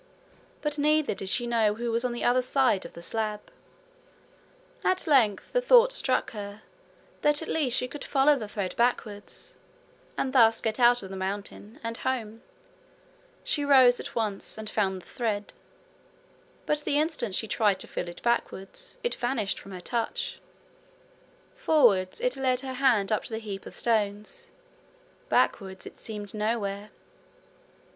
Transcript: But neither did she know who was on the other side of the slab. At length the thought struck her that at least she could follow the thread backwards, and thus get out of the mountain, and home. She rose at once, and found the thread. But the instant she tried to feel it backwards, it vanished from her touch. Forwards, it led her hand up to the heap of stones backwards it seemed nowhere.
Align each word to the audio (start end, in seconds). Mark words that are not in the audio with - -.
But 0.63 0.79
neither 0.79 1.13
did 1.13 1.29
she 1.29 1.45
know 1.45 1.75
who 1.75 1.91
was 1.91 2.03
on 2.03 2.11
the 2.11 2.23
other 2.23 2.41
side 2.41 2.85
of 2.85 2.93
the 2.93 3.03
slab. 3.03 3.39
At 4.83 5.05
length 5.05 5.53
the 5.53 5.61
thought 5.61 5.91
struck 5.91 6.31
her 6.31 6.63
that 7.21 7.43
at 7.43 7.47
least 7.47 7.77
she 7.77 7.87
could 7.87 8.03
follow 8.03 8.35
the 8.35 8.47
thread 8.47 8.75
backwards, 8.75 9.57
and 10.17 10.33
thus 10.33 10.59
get 10.59 10.79
out 10.79 11.03
of 11.03 11.11
the 11.11 11.15
mountain, 11.15 11.79
and 11.83 11.97
home. 11.97 12.41
She 13.43 13.63
rose 13.63 13.99
at 13.99 14.15
once, 14.15 14.57
and 14.57 14.67
found 14.71 15.03
the 15.03 15.05
thread. 15.05 15.53
But 16.65 16.79
the 16.79 16.97
instant 16.97 17.35
she 17.35 17.47
tried 17.47 17.79
to 17.81 17.87
feel 17.87 18.07
it 18.07 18.23
backwards, 18.23 18.97
it 19.03 19.13
vanished 19.13 19.59
from 19.59 19.71
her 19.71 19.81
touch. 19.81 20.41
Forwards, 21.55 22.19
it 22.19 22.35
led 22.35 22.61
her 22.61 22.73
hand 22.73 23.11
up 23.11 23.21
to 23.25 23.29
the 23.33 23.37
heap 23.37 23.67
of 23.67 23.75
stones 23.75 24.49
backwards 25.29 25.85
it 25.85 25.99
seemed 25.99 26.33
nowhere. 26.33 26.89